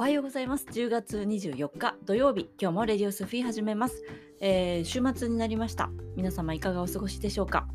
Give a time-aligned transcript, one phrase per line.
[0.00, 0.64] おはようございます。
[0.64, 4.02] 10月24日土曜日、今日もレディオスフィー始めます、
[4.40, 5.90] えー、週末になりました。
[6.16, 7.68] 皆様いかがお過ごしでしょうか？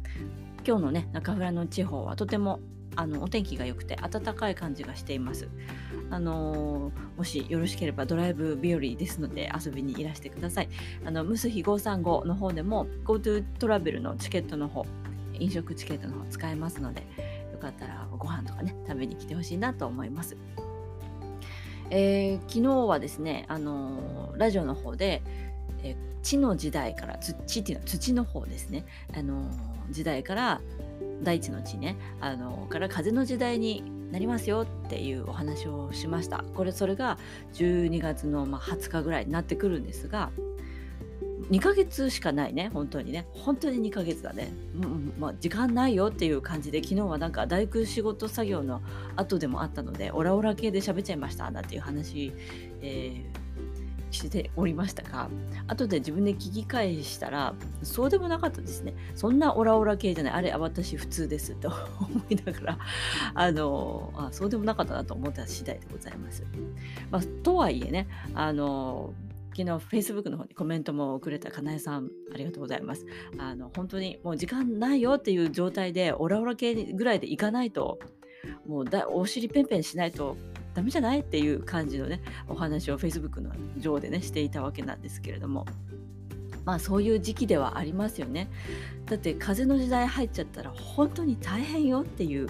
[0.65, 2.61] 今日のね、中村の地方はとても
[2.95, 5.49] あのお天気が良くて暖かい感じがしています。
[6.09, 10.69] あのー、もしよろしければドライブ日和ですので遊びにいらしてください。
[11.05, 14.83] あのムスヒ535の方でも GoTo トラベルのチケットの方、
[15.33, 17.01] 飲食チケットの方使えますので、
[17.51, 20.35] よかったらご飯とかね、食べに来てほしいなと思います。
[21.89, 25.21] えー、昨日はですね、あのー、ラジオの方で、
[25.83, 28.85] えー、地の時代から土っていうのは土の方ですね、
[29.15, 29.49] あの
[29.91, 30.61] 時代から
[31.23, 36.43] 大地の地ね、あのから風の時代になりますよっていうお話をしました。
[36.55, 37.17] これそれが
[37.53, 40.31] 12月のま20日ぐらいになってくるんですが、
[41.51, 43.27] 2ヶ月しかないね、本当にね。
[43.31, 44.51] 本当に2ヶ月だね。
[44.81, 48.81] うん、まあ、時間ないよっていう感じで、昨日はなんか大工仕事作業の
[49.15, 52.33] 後でもあったので、オラオラ系で喋っちゃいましたなんていう話、
[52.81, 55.29] えー、しておりましたが、
[55.67, 58.95] 後で自分で聞き返したら、そうでもなかったですね。
[59.13, 60.33] そんなオラオラ系じゃない。
[60.33, 62.77] あれ、私普通ですと 思いながら、
[63.35, 66.43] あのあ、そうでもなかったなと思った次第でございます。
[67.11, 69.13] まあ、とはいえね、あの
[69.55, 73.05] 昨日 Facebook の方にコメントもくれたかなえさん、ありがとうございます。
[73.37, 77.99] あの、本当にもう時間ないよっていう状態で、オラオラ系ぐらいでいかないと、
[78.67, 80.35] もうだお尻ペンペンしないと
[80.73, 85.65] ダメじゃないっていう感じのね、お話を Facebook の上でね、していたわけなんですけれども。
[86.65, 88.49] まあそういう時期ではありますよね。
[89.05, 92.49] だって風の時代入っちゃったら本当に大変よっていう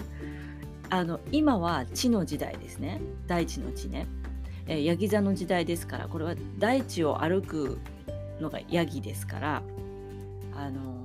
[0.90, 4.06] あの今は地の時代ですね大地の地ね
[4.66, 7.78] えー、ヤギ座の時代ですからこれは大地を歩く
[8.40, 9.62] のがヤギですから
[10.54, 11.04] あの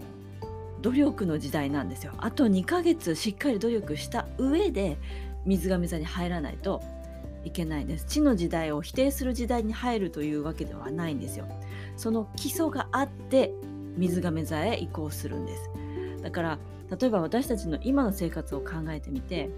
[0.81, 2.13] 努力の時代なんですよ。
[2.17, 4.97] あと2ヶ月しっかり努力した上で
[5.45, 6.81] 水亀座に入らないと
[7.43, 8.05] いけないんです。
[8.05, 11.45] 地の時代を否定する時代に入るというわけではないんですよ。
[11.97, 13.51] その基礎があって
[13.95, 15.69] 水亀座へ移行するんです。
[16.23, 16.59] だから
[16.99, 19.49] 例えば私たちの今の生活を考えてみて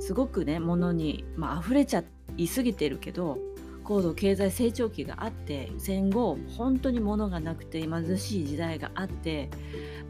[0.00, 2.04] すごくね物に、まあ溢れちゃっ
[2.36, 3.38] 言いすぎてるけど
[3.84, 9.50] 高度経済成長期があって戦後本当に物がなくて貧しい時代があって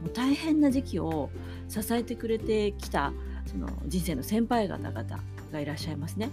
[0.00, 1.30] もう大変な時期を
[1.68, 3.12] 支えてくれてきた
[3.46, 5.20] その人生の先輩方々
[5.52, 6.30] がいらっしゃいますね。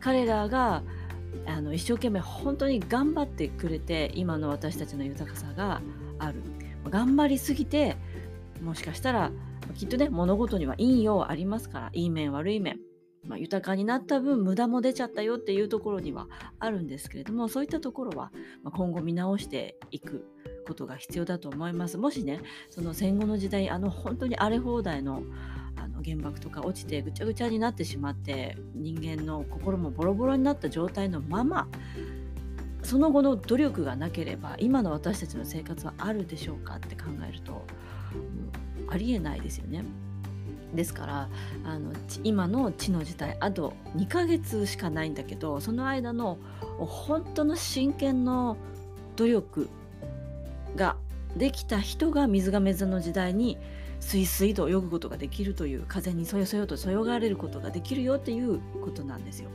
[0.00, 0.82] 彼らが
[1.46, 5.80] あの一生懸命本当に頑張ってくれて今の私たちの豊かさが
[6.18, 6.42] ある
[6.88, 7.96] 頑張りすぎて
[8.62, 9.30] もしかしたら
[9.74, 12.78] きっとね物事にはいいようありますからいい面悪い面
[13.26, 16.26] まあ、豊かになった分無駄も出ちゃったよっていうところには
[16.58, 18.32] あるんですけれどもそういったところは
[18.64, 20.24] 今後見直していく
[20.66, 21.98] ことが必要だと思います。
[21.98, 22.40] もしね
[22.70, 25.22] その戦後の時代あの本当に荒れ放題の
[25.76, 31.66] あの原爆とか落ちてぐちゃぐちゃになってしまって人間の心もボロボロになった状態のまま
[32.82, 37.64] その後の努力がなければ今の私たちの生活はあるでしょうかって考えると、
[38.14, 39.84] うん、ありえないですよね。
[40.74, 41.28] ですから
[41.64, 41.92] あの
[42.24, 46.38] 今の地の事態あと2ヶ月しかないんだけどその間の
[46.78, 48.56] 本当の真剣の
[49.16, 49.68] 努力
[50.76, 50.96] が
[51.36, 53.58] できた人が水亀座の時代に
[54.00, 59.50] スイスイと泳ぐことができるという風にそよそよとそよがれることができるよっていうことなんですよ。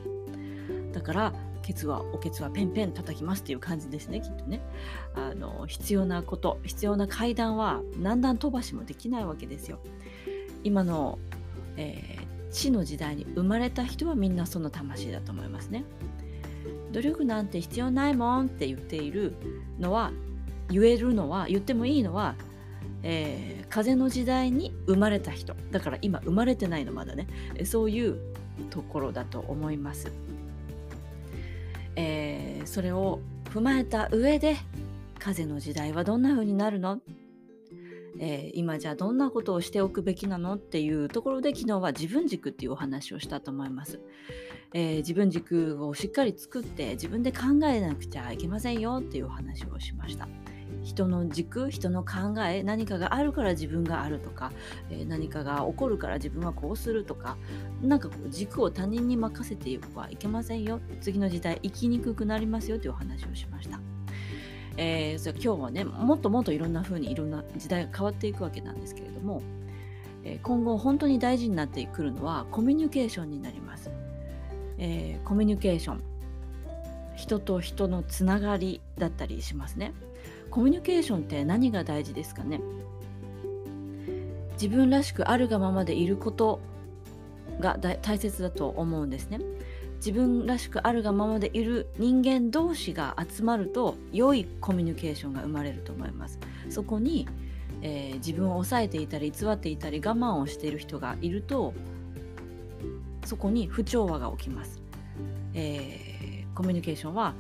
[0.94, 4.62] だからケツはおケツはペンペン叩きますっていう感じですねきっとね。
[5.16, 9.80] あの必要なこと必要な階段は何段飛ばしもできないわけですよ。
[10.68, 11.18] 今の、
[11.78, 15.86] えー、地の時代に生まれた人はみんなその魂だと思いますね。
[16.92, 19.34] 努力なんて必要ないもんって言っている
[19.80, 20.12] のは
[20.70, 22.36] 言えるのは言ってもいいのは、
[23.02, 27.28] えー、風の時代に生まれた人だから今生まれてないのまだね
[27.64, 28.18] そういう
[28.70, 30.12] ところだと思います。
[31.96, 34.58] えー、それを踏まえた上で
[35.18, 37.00] 風の時代はどんな風になるの？
[38.20, 44.00] えー、今じゃあどんなことをしておくべきなのっていうところで昨日は自分軸っていうお話をしたと思います、
[44.74, 50.28] えー、自分軸をしっかり作って自分で考えなくちゃいけませんよっていうお話をしました。
[50.84, 54.52] 人の軸人の考え何かがあるから自分があるとか、
[54.90, 57.38] え、何かが起こるから自分はこうするとか
[57.82, 60.80] なんかこう軸を他人に任せてはいけませんよ。
[61.02, 63.97] 次の時代生きにくくなりますよというお話をしました。
[64.78, 69.42] えー、そ今日はねもっともっといろんな風にいろんな時代が変わっていくわけなんですけれども、
[70.24, 73.90] え、今後本当に大事になってくるのはコミュニケーションになります、
[74.78, 76.02] えー、コミュニケーション。
[77.16, 79.92] 人と人のつながりだったりしますね。
[80.52, 82.62] コミュニケーションって何が大事ですかね？
[84.54, 86.60] 自分らしくあるがままでいること
[87.60, 89.40] が大切だと思うんですね。
[89.98, 96.40] 自分らしくあるがままでいる人間同士が集まると良いコミュニケーションが生まれると思います。
[96.70, 97.28] そこに、
[97.82, 101.74] えー、自分を抑えていたり偽っていたり我慢をしている人がいると
[103.26, 104.82] そこに不調和が起きます、
[105.54, 107.34] えー、コミュニケーションは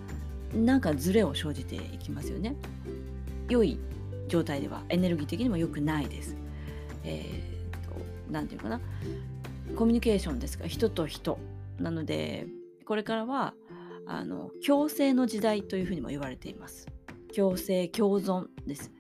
[0.53, 2.56] なんかズレを生じていきますよね。
[3.50, 3.80] 良い
[4.27, 6.36] 状態ではエネルギー的にも良くないです。
[7.03, 7.95] えー、と
[8.30, 8.81] 何て言うかな。
[9.75, 11.38] コミュニケーションですが人と人。
[11.79, 12.47] なので
[12.85, 13.53] これからは
[14.06, 16.88] あの共生の時代というふうにも言われています。
[17.35, 18.91] 共生共存です、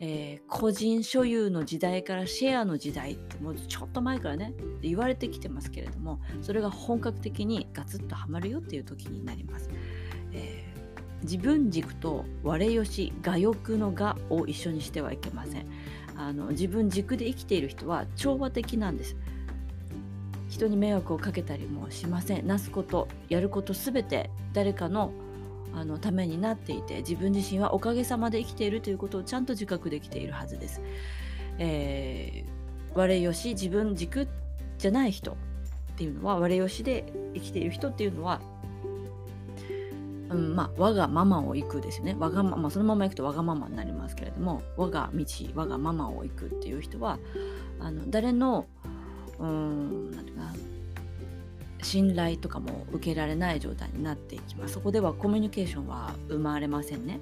[0.00, 9.70] えー、個人所有の時代からシェアの時代ってもうちょっと前からねって言われてきてますけれどもそれが本格的にガツッとはまるよっていう時になります、
[10.32, 15.66] えー、自分軸と我よし我欲の我を一緒にしてはいけません。
[16.16, 19.16] あの自分軸で生きている人は調和的なんです。
[20.54, 25.12] 人に迷惑をかけたりもしませんなすことやることすべて誰かの
[25.76, 30.80] あのためになっていて自分自身はおかげさまで生きているということをちゃんと自覚できているはずです。
[31.58, 34.28] えー、我よし自分軸
[34.78, 35.34] じゃない人っ
[35.96, 38.40] ていうのは我よしで生きている人っていうのは
[40.30, 45.24] うん、まあ我がままを行くですよね我がままそのまま行くとわがままになりますけれども我が道
[45.54, 47.18] 我がままを行くっていう人は
[47.80, 48.66] あの誰の
[49.38, 50.10] うん。
[50.10, 50.54] なんか
[51.82, 54.74] 信頼とかも受けられない状態になっていきます。
[54.74, 57.20] そこではコミュニケーションは生まれませんね、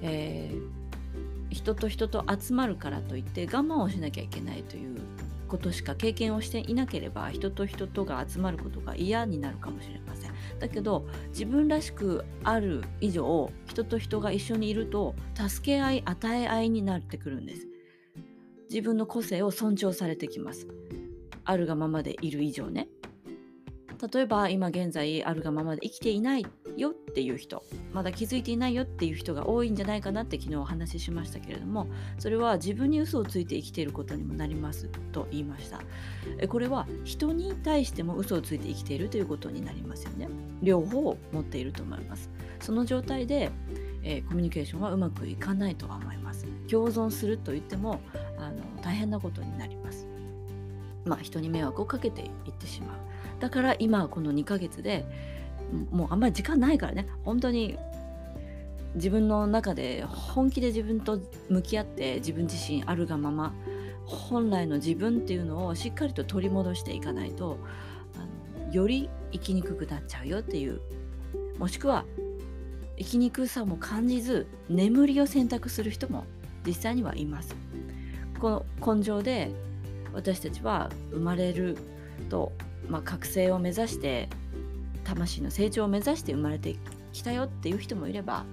[0.00, 4.98] えー、人と人と集まるからといって我慢をしなきゃいけないという
[5.46, 10.32] ことしか経験をしていなければ人と人とが集まることが嫌になるかもしれません。
[10.58, 17.67] だけど自分らしくある以上人と人が一緒にいると助け合い与え合いになってくるんです。
[18.68, 20.66] 自分の個性を尊重されてきます。
[21.44, 22.88] あるがままでいる以上ね。
[24.12, 27.64] 例えば今現在あるがままで生きていないよっていう人。
[27.92, 31.88] まだ気づいていないよっていう人が多いんじゃないかなって昨日お話ししましたけれども。
[32.18, 35.80] それは自分に嘘をついて生きていることにもなりますと言いました。
[36.46, 40.28] これは人に対しても嘘をついて生きているということになりますよね。
[40.62, 42.30] 両方持っていると思います。
[42.60, 43.50] その状態で、
[44.02, 46.46] えー、コミュニケーションはうまくいかないとは思います。
[46.70, 48.00] 共存すると言っても
[48.40, 50.06] あの大変なことになります。
[51.04, 52.96] まあ人に迷惑をかけていってしまう。
[53.40, 55.04] だから今この2ヶ月で
[55.90, 57.08] もうあんまり時間ないからね。
[57.24, 57.78] 本当に
[58.94, 63.52] 自分の中で本気で自分と向き合って自分自身あるがまま
[64.06, 67.58] 本来の自分っていうのをしっかりと取り戻していかないと
[68.14, 70.80] あのより生きにくくなっちゃうよっていう。
[71.58, 72.04] もしくは
[72.96, 76.24] 生きにくさも感じず眠りを選択する人も
[76.66, 77.54] 実際にはいます。
[78.38, 79.50] この根性で
[80.12, 81.76] 私たちは生まれる
[82.30, 82.52] と
[82.88, 84.28] まあ、覚醒を目指して
[85.04, 86.76] 魂の成長を目指して生まれて
[87.12, 88.44] きたよっていう人もいれば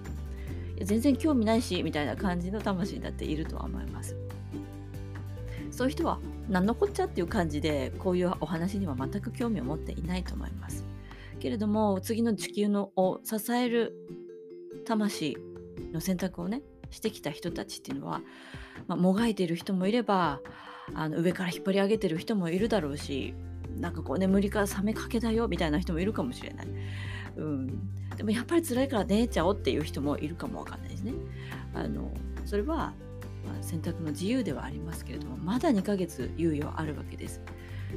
[0.82, 4.14] 全然興味ないしみたいな感じの魂だっているとは思います。
[5.70, 6.18] そういう人は
[6.48, 10.84] 何のこっちゃっていう感じでこういうお話には全く興味を持っていないと思います。
[11.38, 13.94] けれども次の地球のを支える
[14.86, 15.36] 魂
[15.92, 18.20] の選択をねしてきた人たちっていうのは、
[18.86, 20.40] まあ、もがいてる人もいれば
[20.94, 23.34] あの上から引っ張り上げてる人もいるだろうし
[23.78, 26.68] なんかこう眠りから覚めかけだよみたいな人もいるかもしれない。
[27.36, 27.66] うん、
[28.16, 31.12] でもやっぱり辛いから寝ちゃおうっていう人もいるかもわかんないですね。
[31.74, 32.10] あの
[32.46, 32.94] それは、
[33.44, 37.42] まあ、選択の自由ではありますけれどもまだ2ヶ月猶予あるわけです。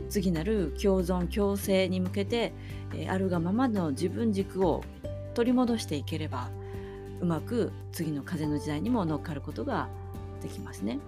[0.10, 2.54] 次なる共存共生に向けて、
[2.94, 4.84] えー、あるがままの自分軸を
[5.34, 6.50] 取り戻していければ
[7.22, 9.90] うまく次の風の時代にも乗っかることが
[10.42, 11.00] できますね。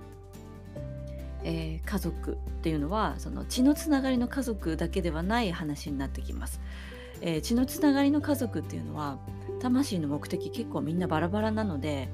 [1.43, 6.61] えー、家族っていうのはその血のつながりの家族だけではない話になってきます。
[7.21, 9.19] えー、血のつながりの家族っていうのは
[9.59, 12.09] 魂の目的結構みんなバラバラなので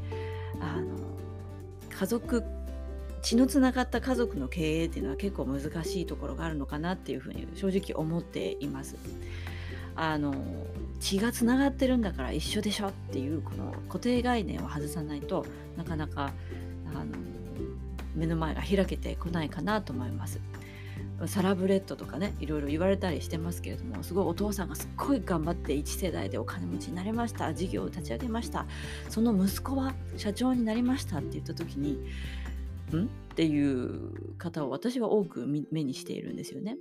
[0.60, 0.96] あの
[1.90, 2.44] 家族
[3.22, 8.96] 血のつながった家族の経営っていうのは結構難しいところがあるのかなっていうふうに正直思っています。
[9.96, 10.34] あの
[11.00, 15.46] 血がつながってるんだから一緒でしょっていうこの固定概念を外さないと
[15.78, 16.32] なかなか
[16.94, 17.06] あの
[18.16, 20.40] 目の前が開けてこないかなと思います。
[21.26, 28.68] サラブレッドとかねいろいろ言われたりしてますけれどもすごいお父さんがすっごい頑張って一世代でお金持ちになりました事業を立ち上げました
[29.10, 31.94] その息子は社長になりましたって言った時に
[32.96, 33.06] ん？
[33.06, 36.78] っていう方を私は多く目にしているんですよね。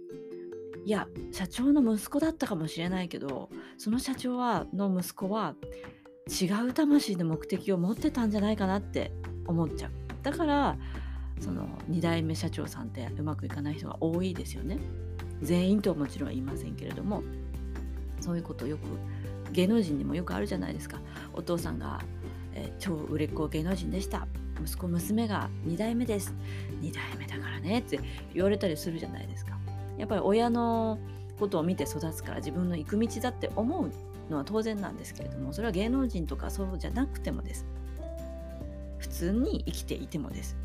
[0.87, 5.57] いや社長の息子だったかもしれないけどその社長はの息子は
[6.29, 9.11] 違う魂の目的を持ってたんじゃないかなって
[9.47, 9.91] 思っちゃう。
[10.23, 10.77] だから
[11.41, 14.79] その2代目社長さんってうまくいかない人が多いですよね。
[15.43, 17.23] 全員とはもちろん言いませんけれども。
[18.21, 18.83] そういうことよく
[19.53, 21.01] 芸能人にもよくあるじゃないですか。
[21.33, 22.01] お父さんが、
[22.55, 24.27] えー、超売れっ子芸能人でした。
[24.65, 26.35] 息子娘が2代目です。
[26.81, 28.01] 2代目だからねって
[28.35, 29.56] 言われたりするじゃないですか。
[29.99, 30.99] やっぱり親の
[31.39, 33.91] ことを見て育つから自分の行く道だって思う
[34.31, 37.67] のは当然なんですけれどもそれは芸能人とかそうじゃなくてもです。
[38.99, 40.57] 普通に生きていてもです。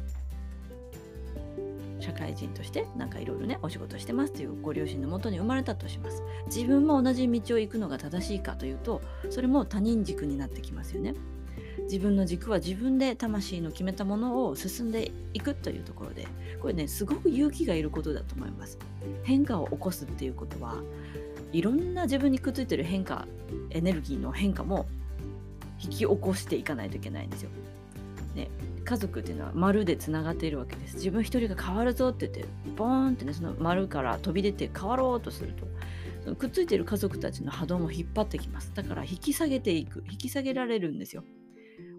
[1.99, 6.23] 社会人としてなんかいろいろねお仕事してますというご両親のもとに生まれたとします。
[6.47, 11.13] 自分も同じ道を行くのが正しいかというとそれも他人軸になってきますよね。
[11.83, 16.27] 自分の軸は自分で魂の決めたものを進んでいくというところで
[16.61, 18.77] これねすごく勇気がいることだと思います
[19.23, 20.75] 変化を起こすっていうことは
[21.51, 23.27] いろんな自分にくっついてる変化
[23.71, 24.87] エネルギーの変化も
[25.79, 27.49] 引き起こしていかないといけないんですよ
[28.35, 28.49] ね、
[28.85, 30.95] 家族っていうのは丸でつながっているわけです。
[30.95, 35.53] 自分一人が変わるぞって言って、ボーンってね、その丸から飛び出て変わろうとする
[36.25, 38.71] と、くっついてる家族たちの波動も引っ張ってきます。
[38.73, 41.23] だから引き下げていく、引き下げられるんですよ。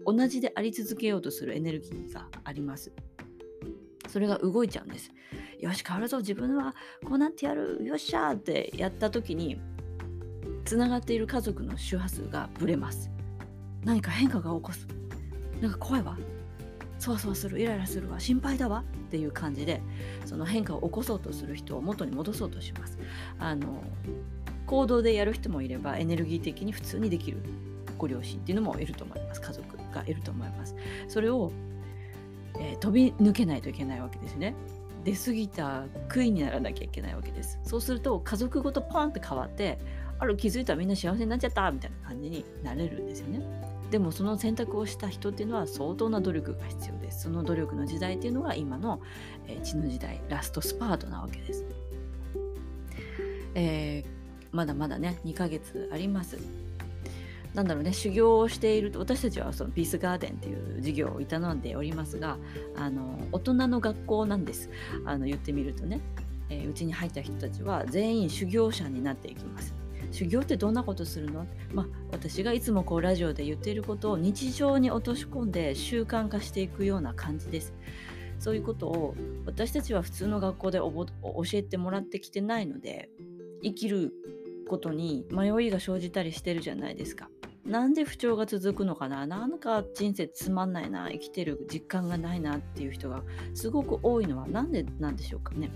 [0.05, 2.91] 同じであり続けようとするエネルギーがあります。
[4.09, 5.11] それが動いちゃうんです。
[5.59, 9.59] よし、変わるぞ、自分はこうなってやる、よっしゃーってやった時に、
[10.65, 13.09] つながっている家族の周波数がぶれます。
[13.83, 14.87] 何か変化が起こす。
[15.61, 16.17] なんか怖いわ
[16.99, 19.81] そわそわするイライラするわ心配だわっていう感じで
[20.25, 22.97] その変化を起こそうとする人を元に戻そうとします
[23.39, 23.83] あの
[24.65, 27.43] 行動でやる人もいればエネルギー的に普通にできる
[27.97, 30.75] ご両親っていうのもいると思います家族がいると思います
[31.07, 31.51] それを、
[32.59, 34.55] えー、飛び抜けないといけないわけですね
[35.03, 39.77] 出過ぎた悔いにならなきゃいけないわけですそうすると家族ごとポンって変わって
[40.19, 47.21] ある気づいたらみんな幸せになっちゃったみたいな感じになれるんですよねでもその選択をした人っていうのは相当な努力が必要です。
[47.21, 48.99] その努力の時代っていうのが今の、
[49.45, 51.63] えー、地の時代、ラストスパートなわけです。
[53.53, 54.05] えー、
[54.51, 56.39] まだまだね、2ヶ月あります。
[57.53, 62.37] なんだろうね、修行をしていると、私たちはそのピースガーデンっていう授業を営んでおりますが、
[62.75, 64.69] あの大人の学校なんです。
[65.05, 66.01] あの言ってみるとね、
[66.49, 69.73] えー、に入った人たちは全員修行者になっていきます。
[70.11, 71.47] 修行ってどんなことするの？
[71.73, 77.73] まあ、私がいつもこうラジオで言っていることを日常に落とし込んで習慣化していくような感じです。
[78.39, 81.05] そういうことを私たちは普通の学校で教
[81.53, 83.09] えてもらってきてないので
[83.63, 84.11] 生きる
[84.67, 87.29] ことに迷いが生じたりしてるじゃないですか。
[87.65, 89.25] なんで不調が続くのかな？
[89.25, 95.71] なんか人生つまんないな生きてる実感がないなっていう人がすごく多いのは何でなんでしょうかね？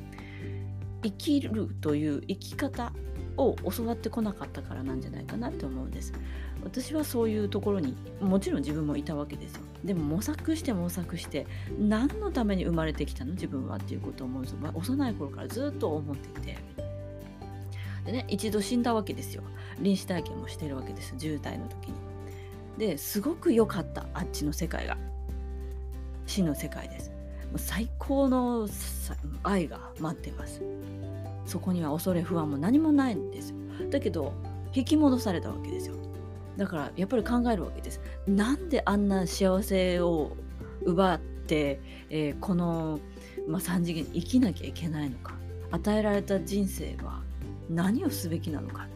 [1.03, 2.91] 生きるという生き方
[3.38, 6.12] を教わってこなかったからなんじゃないかなって思うんです。
[6.63, 9.62] 私はそういうところにもちろん自分もいたわけですよ。
[9.86, 11.48] でも模索して模索して
[11.79, 13.32] 何のために生まれてきたの？
[13.34, 16.87] 自分はっていうことを思うと、まあ、幼い頃からずっと思っていて。
[18.07, 19.43] でね一度死んだわけですよ。
[19.79, 21.93] 臨死体験もしてるわけです渋滞の時に。
[22.77, 24.97] ですごく良かったあっちの世界が。
[26.25, 27.09] 死の世界です。
[27.09, 28.67] もう最高の
[29.43, 30.61] 愛が待ってます。
[31.45, 33.57] そこには恐れ不安も何もないんですよ。
[33.89, 34.33] だけど
[34.73, 35.95] 引き戻されたわけですよ。
[36.55, 37.99] だからやっぱり考えるわけです。
[38.25, 40.31] なんであんな幸せを
[40.83, 43.01] 奪って、えー、この、
[43.49, 45.35] まあ、3次元に生きなきゃいけないのか。
[45.71, 47.26] 与えられた人生は
[47.69, 48.88] 何をすべきなのか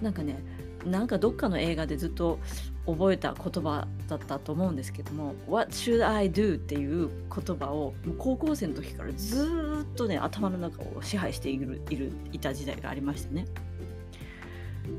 [0.00, 0.38] なんかね
[0.84, 2.38] なんかどっかの映画でずっと
[2.86, 13.46] 覚えた言葉だったと思うんですけども「What should I do?」っていう言葉を高校生の時からずっとね頭の中を支配しているいるいた時代がありましたね。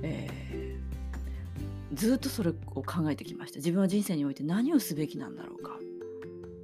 [0.03, 2.53] えー、ずっとそれを
[2.83, 5.79] 考えてきました自分は人生において何をすべきなんだろうか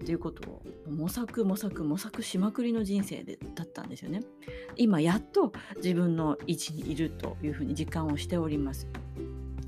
[0.02, 4.22] っていうことを模索模索模索しまくりの人生でだったんですよね。
[4.76, 8.88] 今やっと自分の位置にいるというふうに実感をしております。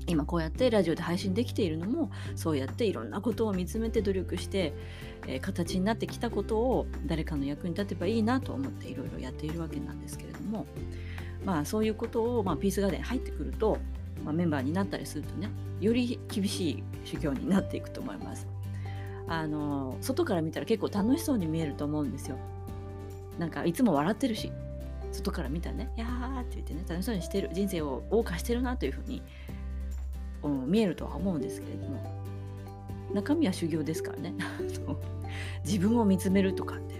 [0.08, 4.72] 今こうやってラジオで配信できているのもそうやっていろんなことを見つめて努力して、
[5.26, 10.66] えー、形になってきたことを誰かの役に立てばいいなと思っていろいろやっているわけなんですけれども
[11.44, 13.78] まあそういうことを、まあ、ピースガーデン入ってくると、
[14.24, 18.46] まあ、メンバーになったりするとねより厳しい修行になっていくと思います。
[19.28, 22.38] あの外から見たら結構楽しそうに見えると思うんですよ。
[23.38, 24.50] なんかいつも笑ってるし
[25.12, 29.22] 外から見たらね「やー」って言ってね楽しそうにしてる人生を謳歌してるなというふうに
[30.42, 32.00] うん、見えるとは思うんですけれども
[33.12, 34.34] 中身は修行ですからね。
[35.64, 36.96] 自分を見つめるとかって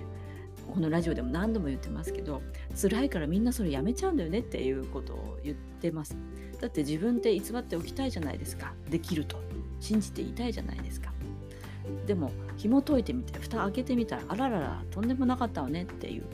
[0.73, 2.41] このラジオでも何度も言ってますけど
[2.75, 6.17] 辛いからみんなそれやめちゃうんだよねっていうことを言ってます。
[6.61, 8.75] だって自分って偽っておきたいじゃないですか。
[8.91, 9.37] できると。
[9.81, 11.13] 信じていたいじゃないですか。
[12.07, 16.25] でも紐解いてみて蓋開けてみたらあらららとんでもなかったわねっていう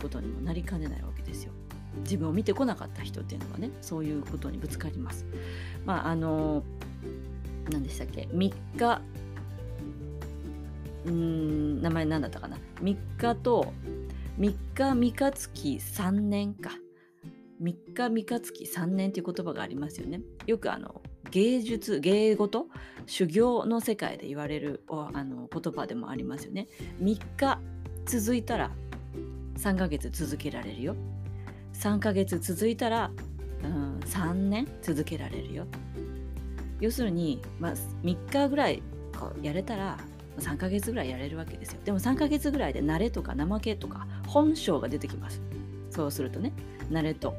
[0.00, 1.52] ことにもなりかねないわけですよ。
[2.00, 5.26] 自分を見てこなかった人っていうのはねそういうことにぶつかります。
[5.84, 6.62] まああの
[7.70, 9.02] 何でしたっけ？3日
[11.06, 13.72] うん名前何だったかな？3日と
[14.38, 16.70] 3日三日月3年か。
[17.62, 20.20] 3日三日月3年っていう言葉がありますよね。
[20.46, 21.00] よくあの
[21.30, 22.68] 芸術芸事？
[23.06, 26.68] 修行の世界で言われるあの言葉でもありますよね。
[27.00, 27.60] 3日
[28.06, 28.70] 続いたら
[29.56, 30.96] 3ヶ月続けられるよ。
[31.74, 33.10] 3ヶ月続いたら、
[33.62, 35.66] うん、3年続けられるよ。
[36.80, 38.82] 要するに、まあ、3日ぐらい
[39.18, 39.98] こうやれたら
[40.38, 41.80] 3ヶ月ぐらいやれるわけですよ。
[41.84, 45.40] でも3ヶ月ぐらいで慣れとか怠けとか本性が出てきます。
[45.90, 46.52] そうするとね
[46.90, 47.34] 慣れと、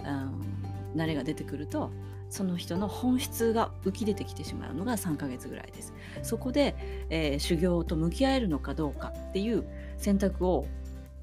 [0.00, 1.90] うん、慣れが出てくると
[2.30, 5.94] その人の本質が浮き出てきてしまうのが3ヶ月ぐらいです。
[6.22, 6.74] そこで、
[7.10, 9.64] えー、修行と向き合えるのかどうかっていう
[9.96, 10.66] 選択を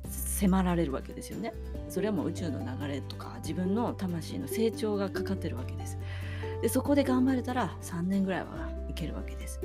[0.10, 1.54] 迫られるわけですよね。
[1.90, 5.98] それはもう宇宙の流れとか自分の魂の成長がかかってるわけです。
[6.62, 9.60] でそこで頑張れたら3年ぐらいはいけるわけです。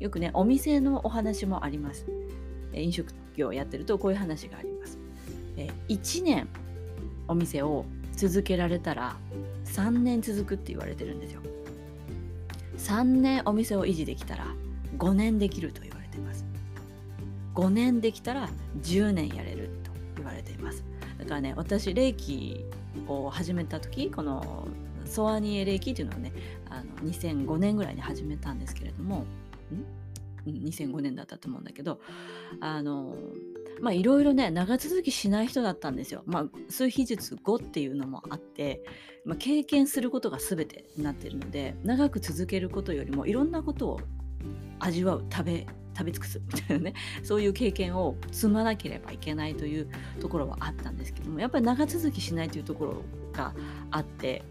[0.00, 2.06] よくねお店のお話もあります。
[2.72, 4.98] 飲食業をやってるとこういう話があります。
[5.88, 6.48] 1年
[7.28, 9.16] お店を続けられたら
[9.76, 11.42] 3年続くって言われてるんですよ。
[12.78, 14.46] 3年お店を維持できたら
[14.96, 16.46] 5年できると言われています。
[17.54, 18.48] 5年できたら
[18.80, 20.82] 10年やれると言われています。
[21.18, 22.64] だからね私霊気
[23.06, 24.66] を始めた時この
[25.04, 26.32] ソアニエ霊気っていうのをね
[26.70, 29.26] あの2005年ぐらいに始めたんですけれどもん
[30.46, 32.00] ？2005年だったと思うんだけど
[32.60, 33.14] あの
[33.80, 36.22] まあいろいろね長続きしない人だったんですよ。
[36.26, 38.82] まあ数秘術5っていうのもあって、
[39.24, 44.00] まあ、経験することが全てになってるので長く続けることよりもいろんなことを
[44.78, 45.66] 味わう食べ
[45.96, 49.88] 食べ尽くすみたいなねそういう経験を積まなければいけないという
[50.20, 53.02] ところはあったんですけどもやっぱり長続きしないというところ
[53.32, 53.54] が
[53.90, 54.42] あって、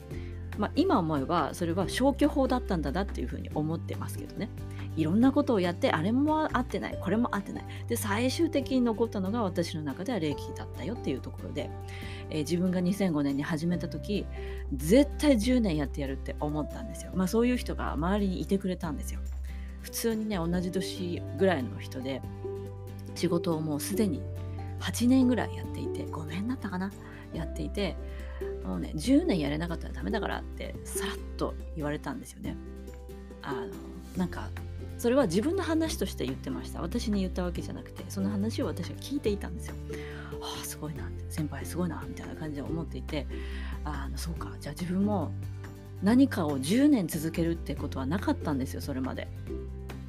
[0.57, 4.49] まあ、今思えばそれは消去法だったんだなっていうふうに思ってますけどね。
[4.95, 7.65] いろんなことをやってあれも合ってないこれも合ってない。
[7.87, 11.69] で最終的に残ったのが私の中では霊気だったよっていうところで、
[12.29, 14.25] えー、自分が2005年に始めた時
[14.73, 17.11] 絶対10年やってやるって思ったんですよ。
[17.13, 19.19] まあそういう人が周りにいてくれたんですよ。
[19.81, 22.21] 普通にね同じ年ぐらいの人で
[23.15, 24.21] 仕事をもうすでに
[24.79, 26.91] 8年ぐらいやっていて5年だったかな？
[27.33, 27.97] やっていて
[28.65, 32.57] もうね10年やれなかったらダメだからってさらっと言われたんですよね。
[33.41, 33.67] あの
[34.17, 34.49] なんか
[34.97, 36.81] それは自分の話として言ってました。
[36.81, 39.75] 私に言ったわけじゃなくてその話を私は聞いていたんですよ。
[40.41, 43.27] ああすごいな先輩すごいなみたいな感じで思っていて
[43.83, 44.51] あのそうか。
[44.59, 45.31] じゃあ自分も
[46.01, 49.27] 何かを10年続けるってことはなかったんですよそれまで。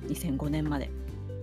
[0.08, 0.90] 2005年まで。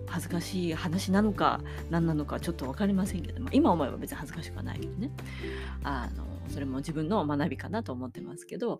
[0.05, 5.09] 恥ずかしい話なのか何なのかちょっと分かりませんけども今思えば別に恥ずかしくはないけどね。
[5.83, 8.79] あのそれも自分の学びかなと思ってますけど、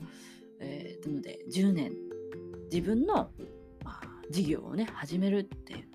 [0.60, 1.94] えー、なので10年
[2.72, 3.30] 自分の、
[3.84, 5.88] まあ、事業をね始めるって言って、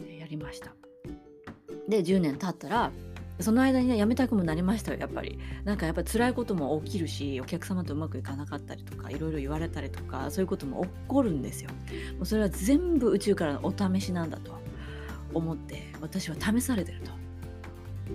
[0.00, 0.74] えー、やりました。
[1.88, 2.92] で10年経ったら
[3.40, 5.38] その間にね辞めたくもなりましたよやっぱり。
[5.64, 11.70] なんかやっぱ辛いことも起きるしお客様とうまくいかなかったりとかいろいろ言われたりとかそういうことも起こるんですよ。
[12.16, 14.52] もうそれは全部宇宙からのお試しなんだと
[15.34, 17.10] 思って私は試されてると。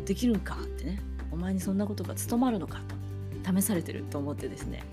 [0.06, 1.00] できるんかってね。
[1.32, 2.80] お前にそんなことが務まるのか
[3.44, 4.84] と試されてると思ってですね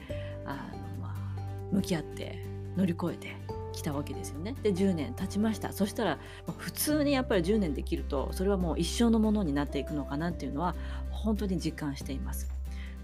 [0.46, 1.40] あの、まあ、
[1.72, 2.44] 向き合って
[2.76, 3.36] 乗り越えて
[3.72, 4.54] きたわけですよね。
[4.62, 6.18] で10年経ちましたそしたら
[6.58, 10.74] 普通にやっぱり10年できるとそれはもう一生のものになっていくのかなっていうのは
[11.10, 12.48] 本当に実感しています。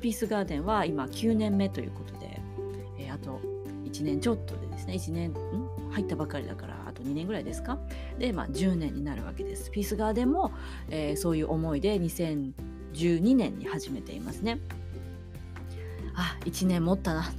[0.00, 2.40] ピースガーデンは今9年目ということで、
[2.98, 3.40] えー、あと
[3.84, 5.34] 1年ちょっとでですね1年ん
[5.90, 7.78] 入ったばかりだからあと2年ぐらいですか？
[8.18, 9.70] で、まあ、10年になるわけです。
[9.70, 10.52] ピースガーデンも、
[10.88, 11.98] えー、そういう思いで
[12.94, 14.58] 2012年に始めていますね。
[16.14, 17.32] あ1年持ったな。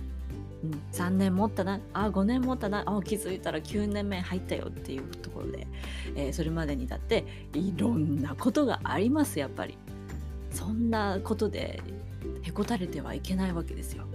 [0.64, 1.80] うん、3年持ったな。
[1.94, 2.84] あ5年持ったな。
[2.86, 5.68] あ気づいたら9年目入ったよっていうところで、
[6.16, 9.78] えー、それまでにだっていろんなことがありますやっぱり。
[10.52, 11.82] そんなことで
[12.42, 14.06] へこたれてはいけないわけですよ。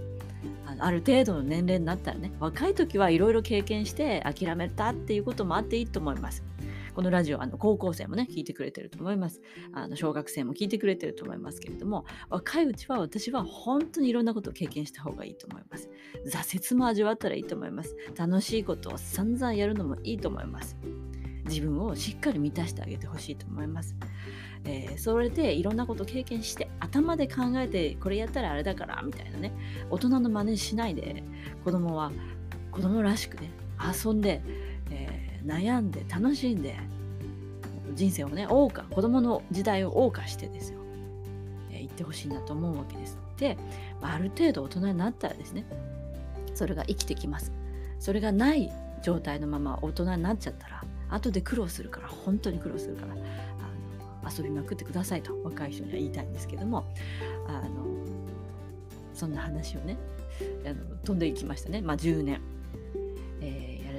[0.79, 6.43] ある程度の年齢になったらね若い時はいろいろ経験して諦めたっていうこともあっていいと思います。
[6.97, 9.39] このラジオ、あの高校生もね、聞いてくれてると思います。
[9.71, 15.91] あの小学生も聞いてくれてると思いますけれども、若いうちは私は本当にいろんなことを経験した方がいいと思います。
[16.25, 17.95] 挫折も味わったらいいと思います。
[18.17, 20.75] 楽しいことを散々やるのもいいと思います。
[21.45, 23.95] 自分をしっかり満たしてあげてほしいと思います。
[24.65, 29.53] えー、それでいろんなことを経験して頭で考えてこれやったらあれだからみたいなね
[29.91, 31.23] 大人の真似しないで
[31.63, 32.11] 子供は
[32.71, 34.41] 子供らしくね遊んで、
[35.47, 36.75] 悩んで楽しんで
[37.93, 40.79] 人生をね謳歌子供の時代を謳歌してですよ、
[41.71, 43.17] えー、言ってほしいなと思うわけです。
[43.37, 43.57] で、
[44.01, 45.65] まあ、ある程度大人になったらですね
[46.53, 47.51] それが生きてきます。
[47.99, 56.85] それがない状態のまま大人になっちゃったら後で苦労するから本当に苦労するからあの遊びまくってくださいと若い人には言いたいんですけども
[57.47, 57.85] あの
[59.13, 59.97] そんな話をね
[60.65, 62.41] あの飛んでいきましたね、まあ、10年、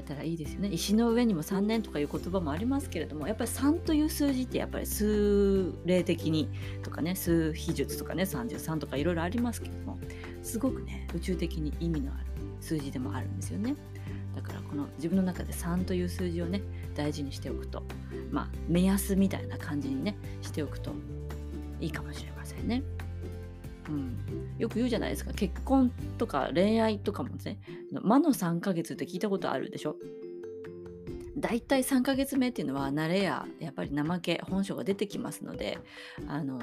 [0.09, 6.49] えー、やれたらいいですよね石の上にも3年とかいう言葉もありますけれどもやっぱり3という数字ってやっぱり数例的に
[6.83, 9.99] とかね数比術とかね33とかいろいろありますけども
[10.43, 12.25] すごくね宇宙的に意味のある
[12.61, 13.77] 数字でもあるんですよね。
[14.35, 16.63] だからこの自分の中で3という数字をね
[16.95, 17.83] 大事にしておくと
[18.31, 20.93] まあ目安みたいな感じにねしておくと
[21.81, 22.83] いいかもしれませんね。
[23.89, 24.17] うん、
[24.59, 25.33] よく言うじゃないですか。
[25.33, 27.59] 結婚とか恋愛とかもね
[28.03, 29.97] 魔の3ヶ月って聞いたことあるでしょ？
[31.37, 35.79] だいたい3ヶ月目っていうのは慣れややっぱり怠け本性が出てきますので
[36.27, 36.59] あの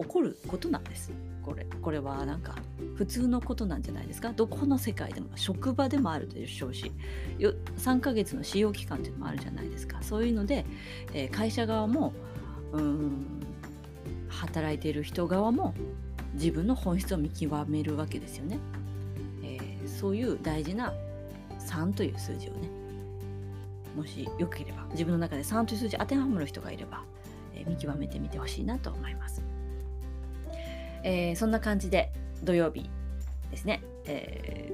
[0.00, 1.12] 起こることなんです。
[1.42, 2.56] これこれはなんか
[2.96, 4.32] 普通のことなんじゃないですか？
[4.32, 6.90] どこの世界でも職場でもあるでしょうし
[7.38, 10.02] 3ヶ月の使用期間っていうのもあるじゃないですか。
[10.02, 10.64] そういうので、
[11.12, 12.12] えー、会社側も
[12.72, 13.26] うん
[14.28, 15.74] 働いている人側も
[16.34, 18.58] 自分の本質を見極めるわけですよね、
[19.42, 20.92] えー、そういう大事な
[21.60, 22.68] 3という数字をね。
[23.96, 27.04] もしよければ自分の中で3という数字当てはまる人がいれば、
[27.54, 29.40] えー、見極めてみてほしいなと思います。
[31.04, 32.10] えー、そんな感じで
[32.42, 32.90] 土曜日
[33.52, 34.72] ですね、え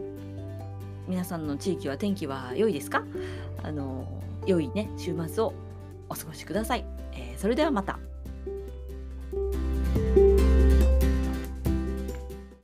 [1.06, 3.04] ー、皆さんの地域は天気は良いですか？
[3.62, 4.06] あの
[4.46, 5.52] 良いね週末を
[6.08, 7.98] お過ごしください、え、それではまた。